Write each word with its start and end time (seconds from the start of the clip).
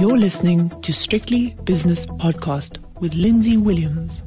You're 0.00 0.16
listening 0.16 0.70
to 0.80 0.94
Strictly 0.94 1.50
Business 1.64 2.06
Podcast 2.06 2.78
with 3.00 3.12
Lindsay 3.12 3.58
Williams. 3.58 4.22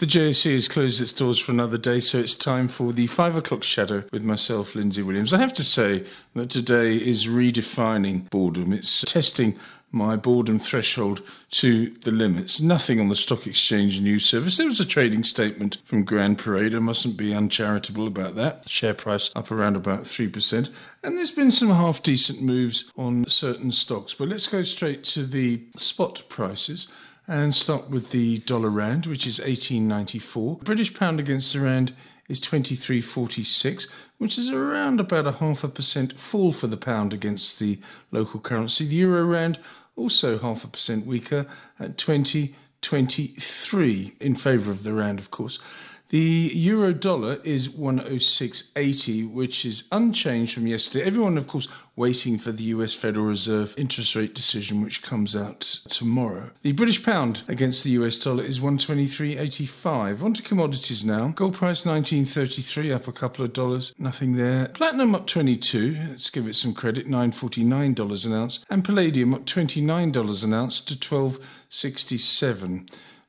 The 0.00 0.06
JSE 0.06 0.54
has 0.54 0.66
closed 0.66 1.00
its 1.00 1.12
doors 1.12 1.38
for 1.38 1.52
another 1.52 1.78
day, 1.78 2.00
so 2.00 2.18
it's 2.18 2.34
time 2.34 2.66
for 2.66 2.92
the 2.92 3.06
five 3.06 3.36
o'clock 3.36 3.62
shadow 3.62 4.02
with 4.10 4.24
myself, 4.24 4.74
Lindsay 4.74 5.04
Williams. 5.04 5.32
I 5.32 5.38
have 5.38 5.52
to 5.52 5.62
say 5.62 6.04
that 6.34 6.50
today 6.50 6.96
is 6.96 7.28
redefining 7.28 8.28
boredom. 8.28 8.72
It's 8.72 9.02
testing 9.02 9.56
my 9.96 10.14
boredom 10.14 10.58
threshold 10.58 11.22
to 11.50 11.90
the 12.04 12.12
limits. 12.12 12.60
Nothing 12.60 13.00
on 13.00 13.08
the 13.08 13.16
stock 13.16 13.46
exchange 13.46 14.00
news 14.00 14.26
service. 14.26 14.58
There 14.58 14.66
was 14.66 14.78
a 14.78 14.84
trading 14.84 15.24
statement 15.24 15.78
from 15.84 16.04
Grand 16.04 16.38
Parade. 16.38 16.74
I 16.74 16.78
mustn't 16.80 17.16
be 17.16 17.34
uncharitable 17.34 18.06
about 18.06 18.34
that. 18.36 18.68
Share 18.68 18.94
price 18.94 19.30
up 19.34 19.50
around 19.50 19.74
about 19.74 20.02
3%. 20.02 20.68
And 21.02 21.16
there's 21.16 21.30
been 21.30 21.50
some 21.50 21.70
half 21.70 22.02
decent 22.02 22.42
moves 22.42 22.84
on 22.96 23.24
certain 23.26 23.70
stocks. 23.70 24.12
But 24.12 24.28
let's 24.28 24.46
go 24.46 24.62
straight 24.62 25.02
to 25.04 25.24
the 25.24 25.62
spot 25.78 26.22
prices 26.28 26.86
and 27.26 27.54
start 27.54 27.90
with 27.90 28.10
the 28.10 28.38
dollar 28.40 28.70
rand, 28.70 29.06
which 29.06 29.26
is 29.26 29.38
1894. 29.38 30.58
British 30.58 30.94
pound 30.94 31.18
against 31.18 31.52
the 31.52 31.60
rand 31.60 31.92
is 32.28 32.40
23.46, 32.40 33.88
which 34.18 34.38
is 34.38 34.50
around 34.50 35.00
about 35.00 35.26
a 35.26 35.32
half 35.32 35.64
a 35.64 35.68
percent 35.68 36.18
fall 36.18 36.52
for 36.52 36.66
the 36.66 36.76
pound 36.76 37.12
against 37.12 37.58
the 37.58 37.78
local 38.10 38.40
currency. 38.40 38.86
The 38.86 38.96
euro 38.96 39.24
rand 39.24 39.58
also 39.96 40.38
half 40.38 40.64
a 40.64 40.68
percent 40.68 41.06
weaker 41.06 41.46
at 41.80 41.96
20.23 41.96 44.20
in 44.20 44.36
favour 44.36 44.70
of 44.70 44.82
the 44.82 44.92
rand, 44.92 45.18
of 45.18 45.30
course. 45.30 45.58
The 46.08 46.52
euro 46.54 46.92
dollar 46.92 47.40
is 47.42 47.68
106.80, 47.68 49.28
which 49.28 49.64
is 49.64 49.88
unchanged 49.90 50.54
from 50.54 50.68
yesterday. 50.68 51.04
Everyone, 51.04 51.36
of 51.36 51.48
course, 51.48 51.66
waiting 51.96 52.38
for 52.38 52.52
the 52.52 52.62
US 52.64 52.94
Federal 52.94 53.26
Reserve 53.26 53.74
interest 53.76 54.14
rate 54.14 54.32
decision, 54.32 54.82
which 54.82 55.02
comes 55.02 55.34
out 55.34 55.62
tomorrow. 55.88 56.50
The 56.62 56.70
British 56.70 57.02
pound 57.02 57.42
against 57.48 57.82
the 57.82 57.90
US 57.90 58.20
dollar 58.20 58.44
is 58.44 58.60
123.85. 58.60 60.22
On 60.22 60.32
to 60.32 60.42
commodities 60.42 61.04
now. 61.04 61.32
Gold 61.34 61.54
price 61.54 61.84
1933, 61.84 62.92
up 62.92 63.08
a 63.08 63.12
couple 63.12 63.44
of 63.44 63.52
dollars. 63.52 63.92
Nothing 63.98 64.36
there. 64.36 64.68
Platinum 64.68 65.16
up 65.16 65.26
22. 65.26 65.98
Let's 66.10 66.30
give 66.30 66.46
it 66.46 66.54
some 66.54 66.72
credit. 66.72 67.08
$949 67.08 68.26
an 68.26 68.32
ounce. 68.32 68.64
And 68.70 68.84
palladium 68.84 69.34
up 69.34 69.44
$29 69.44 70.44
an 70.44 70.54
ounce 70.54 70.80
to 70.82 70.94
1267. 70.94 72.86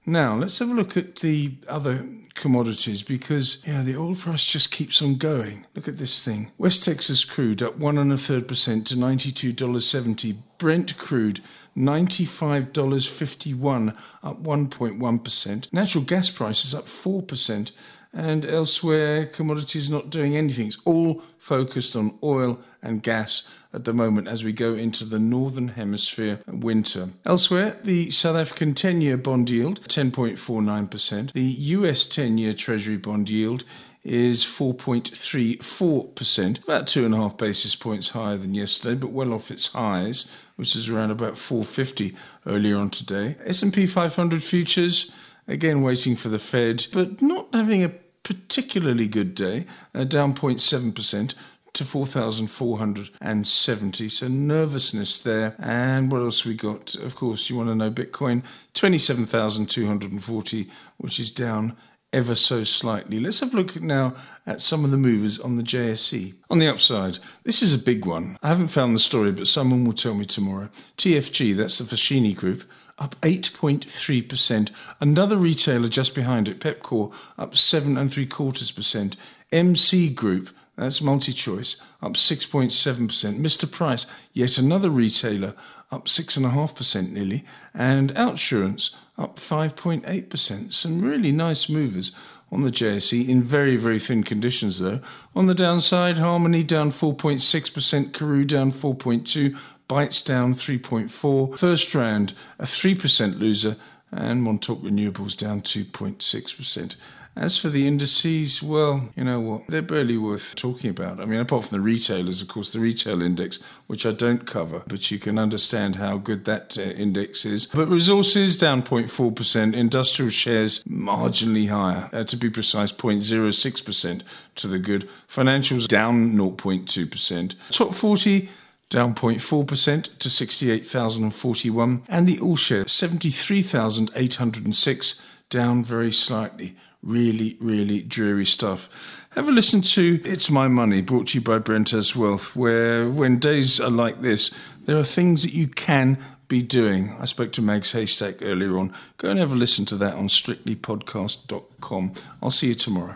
Now, 0.10 0.38
let's 0.38 0.58
have 0.60 0.70
a 0.70 0.74
look 0.74 0.96
at 0.96 1.18
the 1.18 1.58
other 1.68 2.08
commodities 2.34 3.04
because 3.04 3.62
yeah, 3.66 3.82
the 3.82 3.98
oil 3.98 4.16
price 4.16 4.46
just 4.46 4.72
keeps 4.72 5.02
on 5.02 5.18
going. 5.18 5.66
Look 5.76 5.90
at 5.90 5.98
this 5.98 6.24
thing. 6.24 6.50
West 6.58 6.86
Texas 6.86 7.26
crude 7.26 7.62
up 7.62 7.78
one 7.78 7.98
and 7.98 8.14
a 8.14 8.18
third 8.18 8.48
percent 8.48 8.88
to 8.88 8.96
ninety-two 8.96 9.52
dollars 9.52 9.86
seventy. 9.86 10.38
Brent 10.60 10.98
crude 10.98 11.42
ninety-five 11.76 12.72
dollars 12.72 13.06
fifty-one, 13.06 13.98
up 14.24 14.40
one 14.40 14.70
point 14.70 14.98
one 14.98 15.20
percent. 15.20 15.68
Natural 15.74 16.06
gas 16.06 16.30
prices 16.30 16.74
up 16.74 16.88
four 16.88 17.22
percent 17.22 17.74
and 18.18 18.46
elsewhere 18.48 19.28
commodities 19.28 19.92
not 19.92 20.10
doing 20.10 20.36
anything. 20.36 20.66
It's 20.68 20.80
all 20.86 21.22
focused 21.38 21.96
on 21.96 22.18
oil 22.24 22.60
and 22.82 23.04
gas 23.04 23.48
at 23.72 23.86
the 23.86 23.94
moment 23.94 24.28
as 24.28 24.44
we 24.44 24.54
go 24.54 24.74
into 24.74 25.06
the 25.06 25.20
northern 25.20 25.68
hemisphere 25.70 26.40
winter. 26.48 27.10
Elsewhere, 27.26 27.78
the 27.84 28.10
South 28.10 28.36
African 28.36 28.74
10 28.74 29.02
year 29.02 29.18
bond 29.18 29.52
yield, 29.52 29.88
10.49%. 29.88 31.34
The 31.34 31.42
US 31.42 32.08
10 32.08 32.40
year 32.40 32.56
Treasury 32.56 32.98
bond 32.98 33.30
yield 33.30 33.64
is 34.04 34.44
4.34%, 34.44 36.64
about 36.64 36.88
two 36.88 37.06
and 37.06 37.14
a 37.14 37.18
half 37.18 37.38
basis 37.38 37.76
points 37.76 38.10
higher 38.10 38.38
than 38.38 38.56
yesterday, 38.56 38.96
but 38.96 39.12
well 39.12 39.32
off 39.32 39.52
its 39.52 39.74
highs, 39.74 40.26
which 40.56 40.76
is 40.76 40.90
around 40.90 41.12
about 41.12 41.38
450 41.38 42.16
earlier 42.48 42.78
on 42.78 42.90
today. 42.90 43.36
S&P 43.46 43.86
500 43.86 44.44
futures, 44.44 45.12
again 45.48 45.84
waiting 45.84 46.16
for 46.16 46.30
the 46.30 46.40
Fed, 46.40 46.88
but 46.94 47.22
not 47.22 47.54
having 47.54 47.84
a 47.84 47.92
particularly 48.28 49.08
good 49.08 49.34
day, 49.34 49.66
uh, 49.96 50.04
down 50.04 50.36
0.7% 50.36 51.34
to 51.72 51.86
4,470. 51.86 54.10
So 54.10 54.28
nervousness 54.28 55.20
there. 55.20 55.56
And 55.60 56.12
what 56.12 56.22
else 56.22 56.44
we 56.44 56.56
got? 56.56 56.94
Of 56.96 57.16
course, 57.16 57.50
you 57.50 57.56
want 57.56 57.70
to 57.70 57.76
know 57.76 57.90
Bitcoin 57.90 58.44
27,240, 58.74 60.70
which 60.98 61.22
is 61.22 61.32
down 61.32 61.78
ever 62.12 62.36
so 62.36 62.66
slightly. 62.66 63.20
Let's 63.20 63.42
have 63.42 63.54
a 63.54 63.58
look 63.58 63.80
now 63.82 64.16
at 64.46 64.62
some 64.62 64.84
of 64.84 64.92
the 64.92 64.98
movers 64.98 65.40
on 65.40 65.56
the 65.56 65.64
JSE. 65.64 66.34
On 66.50 66.60
the 66.60 66.68
upside, 66.68 67.20
this 67.44 67.62
is 67.62 67.74
a 67.74 67.78
big 67.78 68.06
one. 68.06 68.38
I 68.44 68.50
haven't 68.50 68.68
found 68.70 68.96
the 68.96 69.00
story, 69.00 69.32
but 69.32 69.48
someone 69.48 69.86
will 69.86 69.94
tell 69.94 70.16
me 70.16 70.26
tomorrow. 70.26 70.68
TFG, 70.98 71.56
that's 71.56 71.78
the 71.78 71.86
Foschini 71.86 72.36
Group, 72.36 72.64
up 73.00 73.20
8.3%. 73.22 74.70
Another 75.00 75.38
retailer 75.38 75.88
just 75.88 76.16
behind 76.16 76.48
it, 76.48 76.60
Pepkor, 76.60 77.14
up 77.38 77.56
7 77.56 77.98
and 77.98 78.12
3 78.12 78.26
quarters 78.26 78.72
percent. 78.72 79.16
MC 79.52 80.10
Group, 80.10 80.50
that's 80.76 81.02
multi-choice, 81.02 81.82
up 82.02 82.14
6.7%. 82.14 83.40
Mr. 83.40 83.72
Price, 83.72 84.06
yet 84.34 84.58
another 84.58 84.90
retailer, 84.90 85.56
up 85.92 86.06
6.5% 86.06 87.12
nearly. 87.12 87.46
And 87.74 88.14
Outsurance, 88.16 88.96
up 89.18 89.38
5.8%. 89.38 90.74
Some 90.74 91.00
really 91.00 91.32
nice 91.32 91.70
movers 91.70 92.12
on 92.52 92.62
the 92.62 92.72
JSE 92.72 93.28
in 93.28 93.44
very, 93.44 93.76
very 93.76 94.00
thin 94.00 94.24
conditions, 94.24 94.80
though. 94.80 95.02
On 95.36 95.48
the 95.48 95.56
downside, 95.56 96.18
Harmony 96.18 96.64
down 96.64 96.92
4.6%, 96.92 98.12
Curro 98.12 98.48
down 98.48 98.72
4.2%, 98.72 99.58
Bytes 99.90 100.24
down 100.24 100.54
3.4%, 100.54 101.10
FirstRand 101.58 102.34
a 102.60 102.66
3% 102.66 103.40
loser, 103.40 103.78
and 104.12 104.44
Montauk 104.44 104.82
Renewables 104.82 105.38
down 105.38 105.62
2.6%. 105.62 106.96
As 107.38 107.56
for 107.56 107.70
the 107.70 107.88
indices, 107.88 108.64
well, 108.64 109.10
you 109.16 109.24
know 109.24 109.40
what? 109.40 109.68
They're 109.68 109.84
barely 109.84 110.18
worth 110.18 110.56
talking 110.56 110.90
about. 110.90 111.20
I 111.20 111.26
mean, 111.26 111.40
apart 111.40 111.66
from 111.66 111.78
the 111.78 111.84
retailers, 111.84 112.42
of 112.42 112.48
course, 112.48 112.72
the 112.72 112.80
retail 112.80 113.22
index, 113.22 113.60
which 113.86 114.08
I 114.08 114.12
don't 114.12 114.48
cover, 114.48 114.82
but 114.88 115.12
you 115.12 115.20
can 115.20 115.38
understand 115.38 115.98
how 115.98 116.18
good 116.18 116.46
that 116.46 116.80
uh, 116.80 116.82
index 116.82 117.46
is. 117.46 117.68
But 117.68 117.90
resources 117.90 118.58
down 118.58 118.82
0.4%, 118.82 119.76
industrial 119.76 120.32
shares 120.32 120.84
marginally 120.86 121.70
higher, 121.70 122.10
uh, 122.12 122.24
to 122.24 122.36
be 122.36 122.50
precise, 122.50 122.92
0.06% 122.92 124.24
to 124.56 124.68
the 124.68 124.80
good. 124.80 125.08
Financials 125.32 125.88
down 125.88 126.34
0.2%. 126.34 127.54
Top 127.70 127.94
40 127.94 128.50
down 128.90 129.14
0.4% 129.14 130.18
to 130.18 130.30
68,041, 130.30 132.04
and 132.08 132.28
the 132.28 132.40
all 132.40 132.56
share 132.56 132.88
73,806, 132.88 135.22
down 135.50 135.84
very 135.84 136.12
slightly. 136.12 136.76
Really, 137.04 137.58
really 137.60 138.02
dreary 138.02 138.46
stuff. 138.46 138.90
Have 139.32 139.48
a 139.48 139.52
listen 139.52 139.82
to 139.82 140.20
It's 140.26 140.50
My 140.50 140.68
Money, 140.68 141.02
brought 141.02 141.28
to 141.28 141.38
you 141.38 141.44
by 141.44 141.60
Brenthurst 141.60 142.16
Wealth, 142.16 142.56
where 142.56 143.10
when 143.10 143.40
days 143.40 143.80
are 143.80 143.92
like 143.92 144.22
this, 144.22 144.52
there 144.86 144.98
are 144.98 145.04
things 145.04 145.44
that 145.44 145.54
you 145.54 145.68
can 145.68 146.18
be 146.48 146.62
doing. 146.62 147.16
I 147.20 147.26
spoke 147.26 147.52
to 147.54 147.62
Mags 147.62 147.94
Heystek 147.94 148.42
earlier 148.42 148.78
on. 148.78 148.94
Go 149.18 149.30
and 149.30 149.40
have 149.40 149.52
a 149.52 149.56
listen 149.56 149.86
to 149.88 149.96
that 149.98 150.16
on 150.16 150.28
strictlypodcast.com. 150.28 152.14
I'll 152.42 152.52
see 152.52 152.70
you 152.70 152.76
tomorrow. 152.76 153.16